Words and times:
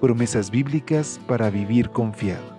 Promesas 0.00 0.50
bíblicas 0.50 1.20
para 1.28 1.50
vivir 1.50 1.90
confiado. 1.90 2.58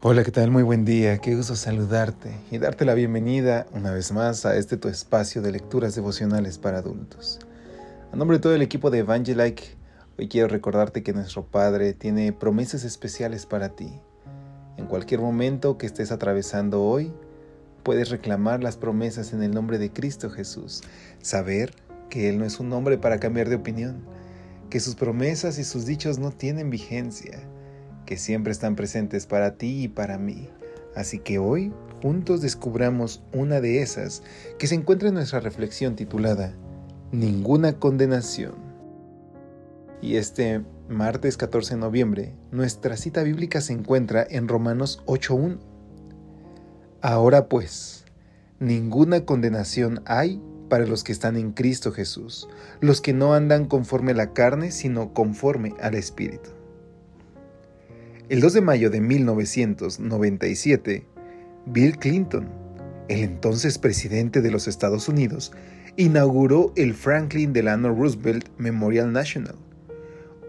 Hola, 0.00 0.22
¿qué 0.22 0.30
tal? 0.30 0.52
Muy 0.52 0.62
buen 0.62 0.84
día. 0.84 1.18
Qué 1.18 1.34
gusto 1.34 1.56
saludarte 1.56 2.36
y 2.52 2.58
darte 2.58 2.84
la 2.84 2.94
bienvenida 2.94 3.66
una 3.72 3.90
vez 3.90 4.12
más 4.12 4.46
a 4.46 4.54
este 4.54 4.76
tu 4.76 4.86
espacio 4.86 5.42
de 5.42 5.50
lecturas 5.50 5.96
devocionales 5.96 6.56
para 6.56 6.78
adultos. 6.78 7.40
A 8.12 8.16
nombre 8.16 8.36
de 8.36 8.42
todo 8.42 8.54
el 8.54 8.62
equipo 8.62 8.90
de 8.90 8.98
Evangelike, 8.98 9.76
hoy 10.16 10.28
quiero 10.28 10.46
recordarte 10.46 11.02
que 11.02 11.12
nuestro 11.12 11.44
Padre 11.44 11.94
tiene 11.94 12.32
promesas 12.32 12.84
especiales 12.84 13.44
para 13.44 13.70
ti. 13.70 13.92
En 14.76 14.86
cualquier 14.86 15.20
momento 15.20 15.78
que 15.78 15.86
estés 15.86 16.12
atravesando 16.12 16.84
hoy, 16.84 17.12
puedes 17.82 18.10
reclamar 18.10 18.62
las 18.62 18.76
promesas 18.76 19.32
en 19.32 19.42
el 19.42 19.52
nombre 19.52 19.78
de 19.78 19.90
Cristo 19.92 20.30
Jesús. 20.30 20.82
Saber 21.20 21.72
que 22.08 22.28
Él 22.28 22.38
no 22.38 22.44
es 22.44 22.60
un 22.60 22.72
hombre 22.72 22.98
para 22.98 23.20
cambiar 23.20 23.48
de 23.48 23.56
opinión, 23.56 24.04
que 24.68 24.80
sus 24.80 24.94
promesas 24.94 25.58
y 25.58 25.64
sus 25.64 25.86
dichos 25.86 26.18
no 26.18 26.30
tienen 26.30 26.70
vigencia 26.70 27.40
que 28.10 28.16
siempre 28.16 28.50
están 28.50 28.74
presentes 28.74 29.26
para 29.26 29.54
ti 29.56 29.84
y 29.84 29.88
para 29.88 30.18
mí. 30.18 30.48
Así 30.96 31.20
que 31.20 31.38
hoy 31.38 31.72
juntos 32.02 32.40
descubramos 32.40 33.22
una 33.32 33.60
de 33.60 33.82
esas 33.82 34.24
que 34.58 34.66
se 34.66 34.74
encuentra 34.74 35.08
en 35.08 35.14
nuestra 35.14 35.38
reflexión 35.38 35.94
titulada 35.94 36.52
Ninguna 37.12 37.74
condenación. 37.74 38.54
Y 40.02 40.16
este 40.16 40.62
martes 40.88 41.36
14 41.36 41.74
de 41.74 41.80
noviembre, 41.80 42.34
nuestra 42.50 42.96
cita 42.96 43.22
bíblica 43.22 43.60
se 43.60 43.74
encuentra 43.74 44.26
en 44.28 44.48
Romanos 44.48 45.02
8.1. 45.06 45.69
Ahora 47.02 47.48
pues, 47.48 48.04
ninguna 48.58 49.24
condenación 49.24 50.02
hay 50.04 50.38
para 50.68 50.86
los 50.86 51.02
que 51.02 51.12
están 51.12 51.36
en 51.36 51.52
Cristo 51.52 51.92
Jesús, 51.92 52.46
los 52.80 53.00
que 53.00 53.14
no 53.14 53.32
andan 53.32 53.64
conforme 53.64 54.12
a 54.12 54.16
la 54.16 54.34
carne, 54.34 54.70
sino 54.70 55.14
conforme 55.14 55.72
al 55.80 55.94
Espíritu. 55.94 56.50
El 58.28 58.42
2 58.42 58.52
de 58.52 58.60
mayo 58.60 58.90
de 58.90 59.00
1997, 59.00 61.06
Bill 61.64 61.98
Clinton, 61.98 62.50
el 63.08 63.20
entonces 63.20 63.78
presidente 63.78 64.42
de 64.42 64.50
los 64.50 64.68
Estados 64.68 65.08
Unidos, 65.08 65.52
inauguró 65.96 66.74
el 66.76 66.92
Franklin 66.92 67.54
Delano 67.54 67.94
Roosevelt 67.94 68.46
Memorial 68.58 69.10
National, 69.10 69.54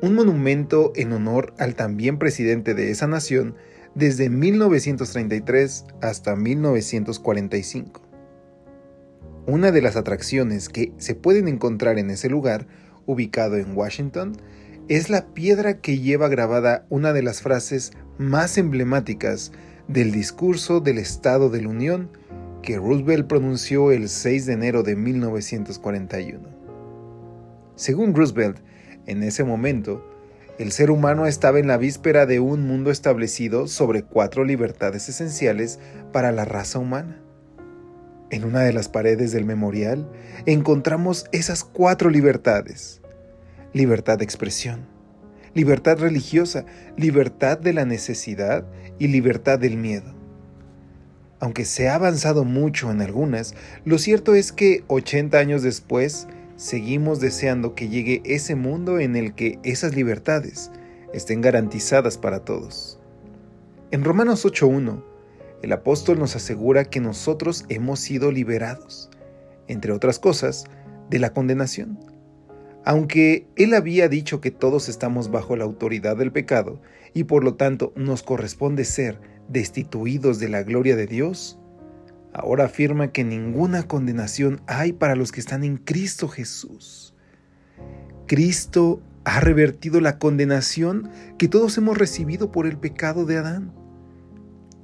un 0.01 0.15
monumento 0.15 0.91
en 0.95 1.13
honor 1.13 1.53
al 1.57 1.75
también 1.75 2.19
presidente 2.19 2.73
de 2.73 2.91
esa 2.91 3.07
nación 3.07 3.55
desde 3.95 4.29
1933 4.29 5.85
hasta 6.01 6.35
1945. 6.35 8.01
Una 9.47 9.71
de 9.71 9.81
las 9.81 9.95
atracciones 9.95 10.69
que 10.69 10.93
se 10.97 11.15
pueden 11.15 11.47
encontrar 11.47 11.97
en 11.99 12.09
ese 12.09 12.29
lugar, 12.29 12.67
ubicado 13.05 13.57
en 13.57 13.75
Washington, 13.75 14.37
es 14.87 15.09
la 15.09 15.33
piedra 15.33 15.79
que 15.79 15.99
lleva 15.99 16.27
grabada 16.27 16.85
una 16.89 17.13
de 17.13 17.23
las 17.23 17.41
frases 17.41 17.91
más 18.17 18.57
emblemáticas 18.57 19.51
del 19.87 20.11
discurso 20.11 20.79
del 20.79 20.97
Estado 20.97 21.49
de 21.49 21.61
la 21.61 21.69
Unión 21.69 22.09
que 22.61 22.77
Roosevelt 22.77 23.27
pronunció 23.27 23.91
el 23.91 24.09
6 24.09 24.45
de 24.45 24.53
enero 24.53 24.83
de 24.83 24.95
1941. 24.95 26.39
Según 27.75 28.13
Roosevelt, 28.13 28.59
en 29.07 29.23
ese 29.23 29.43
momento, 29.43 30.05
el 30.61 30.71
ser 30.71 30.91
humano 30.91 31.25
estaba 31.25 31.59
en 31.59 31.67
la 31.67 31.77
víspera 31.77 32.25
de 32.25 32.39
un 32.39 32.67
mundo 32.67 32.91
establecido 32.91 33.67
sobre 33.67 34.03
cuatro 34.03 34.45
libertades 34.45 35.09
esenciales 35.09 35.79
para 36.11 36.31
la 36.31 36.45
raza 36.45 36.77
humana. 36.77 37.19
En 38.29 38.43
una 38.43 38.61
de 38.61 38.71
las 38.71 38.87
paredes 38.87 39.31
del 39.31 39.43
memorial 39.43 40.07
encontramos 40.45 41.25
esas 41.31 41.63
cuatro 41.63 42.09
libertades 42.09 43.01
libertad 43.73 44.17
de 44.17 44.25
expresión, 44.25 44.85
libertad 45.53 45.97
religiosa, 45.97 46.65
libertad 46.97 47.57
de 47.57 47.73
la 47.73 47.85
necesidad 47.85 48.65
y 48.99 49.07
libertad 49.07 49.57
del 49.57 49.77
miedo. 49.77 50.13
Aunque 51.39 51.65
se 51.65 51.89
ha 51.89 51.95
avanzado 51.95 52.43
mucho 52.43 52.91
en 52.91 53.01
algunas, 53.01 53.55
lo 53.85 53.97
cierto 53.97 54.35
es 54.35 54.51
que 54.51 54.83
80 54.87 55.39
años 55.39 55.63
después 55.63 56.27
seguimos 56.61 57.19
deseando 57.19 57.73
que 57.73 57.89
llegue 57.89 58.21
ese 58.23 58.53
mundo 58.53 58.99
en 58.99 59.15
el 59.15 59.33
que 59.33 59.57
esas 59.63 59.95
libertades 59.95 60.69
estén 61.11 61.41
garantizadas 61.41 62.19
para 62.19 62.45
todos. 62.45 62.99
En 63.89 64.03
Romanos 64.03 64.45
8.1, 64.45 65.03
el 65.63 65.71
apóstol 65.73 66.19
nos 66.19 66.35
asegura 66.35 66.85
que 66.85 66.99
nosotros 66.99 67.65
hemos 67.69 67.99
sido 67.99 68.31
liberados, 68.31 69.09
entre 69.67 69.91
otras 69.91 70.19
cosas, 70.19 70.65
de 71.09 71.17
la 71.17 71.33
condenación 71.33 71.97
aunque 72.83 73.47
él 73.55 73.73
había 73.73 74.07
dicho 74.07 74.41
que 74.41 74.51
todos 74.51 74.89
estamos 74.89 75.29
bajo 75.29 75.55
la 75.55 75.65
autoridad 75.65 76.17
del 76.17 76.31
pecado 76.31 76.81
y 77.13 77.25
por 77.25 77.43
lo 77.43 77.55
tanto 77.55 77.93
nos 77.95 78.23
corresponde 78.23 78.85
ser 78.85 79.19
destituidos 79.49 80.39
de 80.39 80.49
la 80.49 80.63
gloria 80.63 80.95
de 80.95 81.07
Dios, 81.07 81.59
ahora 82.33 82.65
afirma 82.65 83.11
que 83.11 83.23
ninguna 83.23 83.83
condenación 83.83 84.61
hay 84.67 84.93
para 84.93 85.15
los 85.15 85.31
que 85.31 85.39
están 85.39 85.63
en 85.63 85.77
Cristo 85.77 86.27
Jesús. 86.27 87.13
Cristo 88.27 89.01
ha 89.23 89.39
revertido 89.39 90.01
la 90.01 90.17
condenación 90.17 91.09
que 91.37 91.47
todos 91.47 91.77
hemos 91.77 91.97
recibido 91.97 92.51
por 92.51 92.65
el 92.65 92.77
pecado 92.77 93.25
de 93.25 93.37
Adán. 93.37 93.73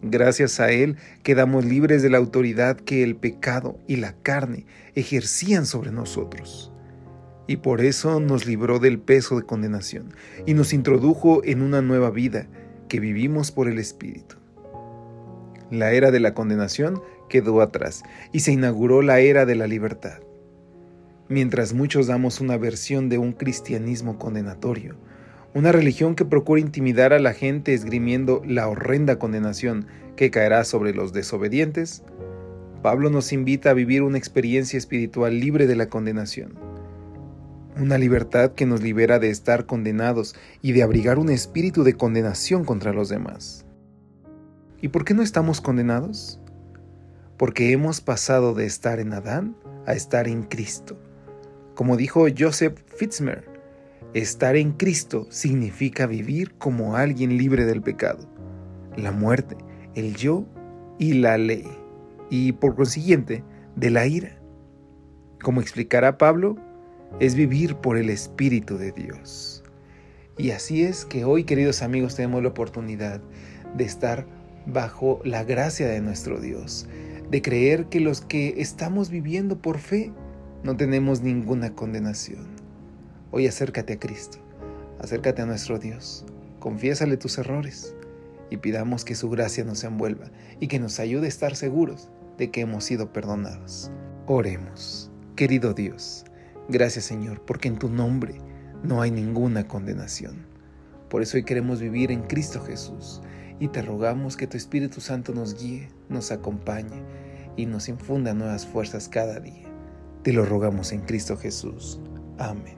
Gracias 0.01 0.59
a 0.59 0.69
Él 0.71 0.97
quedamos 1.23 1.65
libres 1.65 2.03
de 2.03 2.09
la 2.09 2.17
autoridad 2.17 2.77
que 2.77 3.03
el 3.03 3.15
pecado 3.15 3.79
y 3.87 3.95
la 3.95 4.13
carne 4.13 4.65
ejercían 4.93 5.65
sobre 5.65 5.91
nosotros 5.91 6.71
y 7.47 7.57
por 7.57 7.81
eso 7.81 8.19
nos 8.19 8.45
libró 8.45 8.79
del 8.79 8.99
peso 8.99 9.37
de 9.37 9.43
condenación 9.43 10.13
y 10.45 10.53
nos 10.53 10.73
introdujo 10.73 11.43
en 11.43 11.61
una 11.61 11.81
nueva 11.81 12.11
vida 12.11 12.47
que 12.89 12.99
vivimos 12.99 13.51
por 13.51 13.67
el 13.69 13.79
Espíritu. 13.79 14.35
La 15.71 15.91
era 15.91 16.11
de 16.11 16.19
la 16.19 16.33
condenación 16.33 17.01
quedó 17.27 17.61
atrás 17.61 18.03
y 18.31 18.41
se 18.41 18.51
inauguró 18.51 19.01
la 19.01 19.19
era 19.19 19.45
de 19.45 19.55
la 19.55 19.67
libertad. 19.67 20.19
Mientras 21.29 21.73
muchos 21.73 22.07
damos 22.07 22.39
una 22.39 22.57
versión 22.57 23.09
de 23.09 23.17
un 23.17 23.33
cristianismo 23.33 24.17
condenatorio, 24.17 24.95
una 25.53 25.71
religión 25.71 26.15
que 26.15 26.25
procura 26.25 26.61
intimidar 26.61 27.13
a 27.13 27.19
la 27.19 27.33
gente 27.33 27.73
esgrimiendo 27.73 28.41
la 28.45 28.67
horrenda 28.67 29.19
condenación 29.19 29.87
que 30.15 30.31
caerá 30.31 30.63
sobre 30.63 30.93
los 30.93 31.13
desobedientes, 31.13 32.03
Pablo 32.81 33.09
nos 33.09 33.33
invita 33.33 33.71
a 33.71 33.73
vivir 33.73 34.03
una 34.03 34.17
experiencia 34.17 34.77
espiritual 34.77 35.39
libre 35.39 35.67
de 35.67 35.75
la 35.75 35.87
condenación 35.87 36.67
una 37.79 37.97
libertad 37.97 38.53
que 38.53 38.65
nos 38.65 38.81
libera 38.81 39.19
de 39.19 39.29
estar 39.29 39.65
condenados 39.65 40.35
y 40.61 40.71
de 40.71 40.83
abrigar 40.83 41.19
un 41.19 41.29
espíritu 41.29 41.83
de 41.83 41.95
condenación 41.95 42.65
contra 42.65 42.93
los 42.93 43.09
demás. 43.09 43.65
¿Y 44.81 44.89
por 44.89 45.05
qué 45.05 45.13
no 45.13 45.21
estamos 45.21 45.61
condenados? 45.61 46.39
Porque 47.37 47.71
hemos 47.71 48.01
pasado 48.01 48.53
de 48.53 48.65
estar 48.65 48.99
en 48.99 49.13
Adán 49.13 49.55
a 49.85 49.93
estar 49.93 50.27
en 50.27 50.43
Cristo. 50.43 50.97
Como 51.75 51.95
dijo 51.95 52.25
Joseph 52.37 52.79
Fitzmer, 52.97 53.45
estar 54.13 54.55
en 54.55 54.71
Cristo 54.71 55.27
significa 55.29 56.07
vivir 56.07 56.55
como 56.55 56.95
alguien 56.95 57.37
libre 57.37 57.65
del 57.65 57.81
pecado, 57.81 58.27
la 58.95 59.11
muerte, 59.11 59.55
el 59.93 60.15
yo 60.15 60.45
y 60.97 61.13
la 61.13 61.37
ley, 61.37 61.67
y 62.29 62.53
por 62.53 62.75
consiguiente 62.75 63.43
de 63.75 63.91
la 63.91 64.07
ira. 64.07 64.39
Como 65.41 65.61
explicará 65.61 66.17
Pablo, 66.17 66.57
es 67.19 67.35
vivir 67.35 67.75
por 67.75 67.97
el 67.97 68.09
Espíritu 68.09 68.77
de 68.77 68.91
Dios. 68.91 69.63
Y 70.37 70.51
así 70.51 70.83
es 70.83 71.05
que 71.05 71.25
hoy, 71.25 71.43
queridos 71.43 71.81
amigos, 71.81 72.15
tenemos 72.15 72.41
la 72.41 72.49
oportunidad 72.49 73.21
de 73.75 73.83
estar 73.83 74.25
bajo 74.65 75.21
la 75.23 75.43
gracia 75.43 75.87
de 75.87 76.01
nuestro 76.01 76.39
Dios, 76.39 76.87
de 77.29 77.41
creer 77.41 77.87
que 77.87 77.99
los 77.99 78.21
que 78.21 78.55
estamos 78.61 79.09
viviendo 79.09 79.61
por 79.61 79.79
fe 79.79 80.13
no 80.63 80.77
tenemos 80.77 81.21
ninguna 81.21 81.75
condenación. 81.75 82.47
Hoy 83.31 83.47
acércate 83.47 83.93
a 83.93 83.99
Cristo, 83.99 84.37
acércate 84.99 85.41
a 85.41 85.45
nuestro 85.45 85.77
Dios, 85.77 86.25
confiésale 86.59 87.17
tus 87.17 87.37
errores 87.37 87.93
y 88.49 88.57
pidamos 88.57 89.03
que 89.03 89.15
su 89.15 89.29
gracia 89.29 89.65
nos 89.65 89.83
envuelva 89.83 90.31
y 90.59 90.67
que 90.67 90.79
nos 90.79 90.99
ayude 90.99 91.25
a 91.25 91.29
estar 91.29 91.55
seguros 91.55 92.09
de 92.37 92.49
que 92.49 92.61
hemos 92.61 92.85
sido 92.85 93.11
perdonados. 93.11 93.91
Oremos. 94.25 95.11
Querido 95.35 95.73
Dios, 95.73 96.25
gracias 96.69 97.05
Señor, 97.05 97.41
porque 97.45 97.67
en 97.67 97.77
tu 97.77 97.89
nombre 97.89 98.41
no 98.83 99.01
hay 99.01 99.11
ninguna 99.11 99.67
condenación. 99.67 100.45
Por 101.09 101.21
eso 101.21 101.37
hoy 101.37 101.43
queremos 101.43 101.79
vivir 101.79 102.11
en 102.11 102.23
Cristo 102.23 102.61
Jesús 102.61 103.21
y 103.59 103.69
te 103.69 103.81
rogamos 103.81 104.37
que 104.37 104.47
tu 104.47 104.57
Espíritu 104.57 105.01
Santo 105.01 105.33
nos 105.33 105.59
guíe, 105.59 105.89
nos 106.09 106.31
acompañe 106.31 107.03
y 107.55 107.65
nos 107.65 107.89
infunda 107.89 108.33
nuevas 108.33 108.65
fuerzas 108.65 109.09
cada 109.09 109.39
día. 109.39 109.67
Te 110.23 110.33
lo 110.33 110.45
rogamos 110.45 110.91
en 110.91 111.01
Cristo 111.01 111.37
Jesús. 111.37 111.99
Amén. 112.37 112.77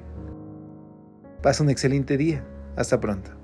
Pasa 1.41 1.63
un 1.63 1.69
excelente 1.69 2.17
día. 2.17 2.45
Hasta 2.75 2.99
pronto. 2.99 3.38